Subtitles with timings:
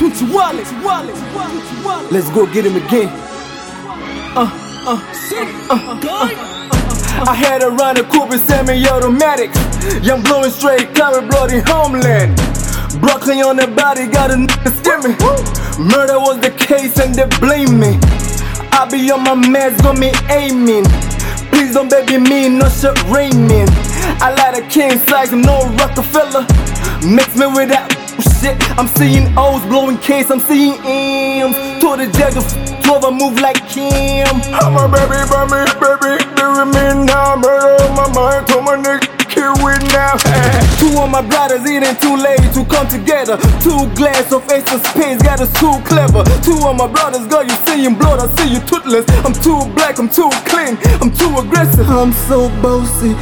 [0.00, 1.14] Tucci Wallet, Wallet,
[1.84, 2.10] Wallet.
[2.10, 3.08] Let's go get him again.
[4.32, 4.48] Uh,
[4.88, 4.96] uh,
[5.68, 7.28] uh, uh.
[7.28, 9.50] I had a run a coupe semi-automatic.
[10.02, 12.34] Young blowing straight, covered bloody homeland.
[13.02, 15.20] Broccoli on the body, got a nigga skimming.
[15.92, 18.00] Murder was the case and they blame me.
[18.72, 20.84] I be on my meds, got me aiming.
[21.52, 23.68] Please don't baby me, no shit raining.
[24.24, 26.46] I like a king size, I'm no Rockefeller.
[27.04, 28.56] Mix me with that shit.
[28.78, 31.56] I'm seeing O's blowing case, I'm seeing M's.
[31.80, 32.42] To the jagger,
[32.82, 34.28] 12, I move like Kim.
[34.52, 37.36] I'm a baby, baby, baby, bury me now.
[37.36, 40.16] Murder on my mind, told my nigga, kill it now.
[40.80, 43.36] Two of my brothers eating too late to come together.
[43.62, 46.24] Two glass of ace of spades, got us too clever.
[46.42, 49.04] Two of my brothers, girl, you seeing blood, I see you toothless.
[49.24, 51.88] I'm too black, I'm too clean, I'm too aggressive.
[51.88, 53.14] I'm so bossy,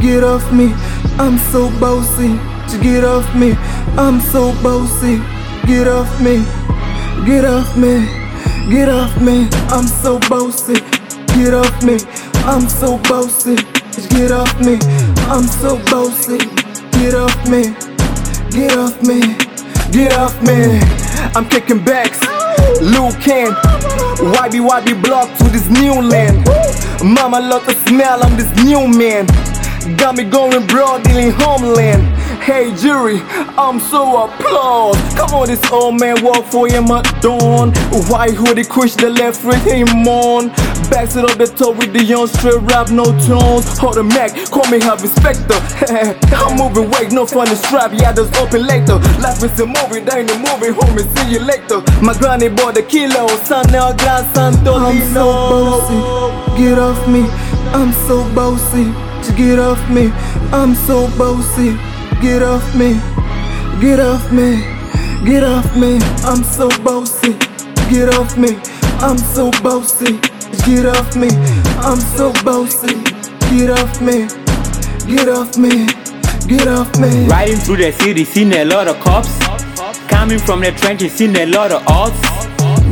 [0.00, 0.72] get off me.
[1.20, 2.32] I'm so bossy,
[2.78, 3.52] get off me.
[3.96, 5.18] I'm so bossy,
[5.66, 6.44] get off me,
[7.26, 8.06] get off me,
[8.70, 9.48] get off me.
[9.68, 10.74] I'm so bossy,
[11.34, 11.98] get off me.
[12.44, 13.56] I'm so bossy,
[14.10, 14.78] get off me.
[15.28, 16.38] I'm so bossy,
[16.92, 17.74] get off me,
[18.50, 19.20] get off me,
[19.90, 20.80] get off me.
[21.34, 22.20] I'm kicking backs,
[23.22, 23.52] Ken,
[24.18, 26.46] YB YB block to this new land.
[27.02, 29.26] Mama love the smell, I'm this new man.
[29.96, 32.21] Got me going broad dealing homeland.
[32.42, 33.20] Hey jury,
[33.54, 34.98] I'm so applause.
[35.14, 37.70] Come on, this old man walk for him at dawn.
[38.10, 40.48] White hoodie, crush the left with him on.
[40.90, 43.78] Backs it up the top with the young straight rap, no tones.
[43.78, 45.54] Hold the Mac, call me have inspector.
[46.34, 48.98] I'm moving weight, no funny strap, yeah, just open later.
[49.22, 51.78] Life is a movie, that ain't a movie, homie, see you later.
[52.02, 54.90] My granny bought the kilo, son, now Gran Santolino.
[54.90, 57.22] I'm so bossy, get off me.
[57.70, 58.90] I'm so bossy,
[59.22, 60.10] just get off me.
[60.50, 61.78] I'm so bossy,
[62.22, 62.94] get off me,
[63.80, 64.62] get off me,
[65.26, 65.98] get off me.
[66.22, 67.32] I'm so bossy,
[67.90, 68.56] get off me.
[69.00, 70.20] I'm so bossy,
[70.64, 71.28] get off me.
[71.82, 73.02] I'm so bossy,
[73.50, 74.28] get off me,
[75.04, 75.86] get off me,
[76.46, 77.26] get off me.
[77.26, 79.36] Riding through the city, seen a lot of cops.
[80.06, 82.16] Coming from the trenches, seen a lot of odds.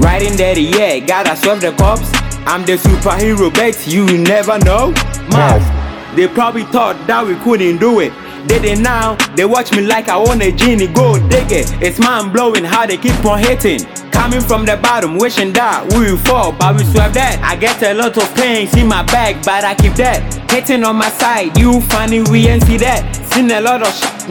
[0.04, 2.10] Riding dirty, yeah, gotta swerve the cops.
[2.46, 4.90] I'm the superhero, bet you never know.
[5.30, 8.12] Mouth, they probably thought that we couldn't do it.
[8.46, 11.70] Did it now, they watch me like I own a genie, go dig it.
[11.82, 13.84] It's mind blowing how they keep on hitting.
[14.10, 17.40] Coming from the bottom, wishing that we will fall, but we swerve that.
[17.42, 20.20] I get a lot of pains in my back, but I keep that.
[20.50, 23.16] Hitting on my side, you funny, we ain't see that.
[23.32, 24.28] Seen a lot of shit,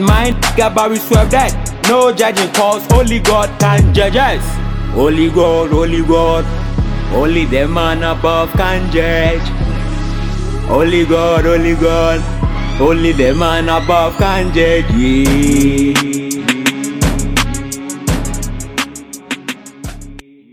[0.56, 1.50] got but we swerve that.
[1.88, 4.44] No judging cause only God can judge us.
[4.94, 6.44] Only God, only God,
[7.12, 9.42] only the man above can judge.
[10.70, 12.20] Only God, only God,
[12.80, 14.90] only the man above can judge.
[14.92, 16.19] Yeah.